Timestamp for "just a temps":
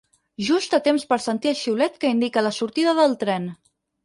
0.45-1.05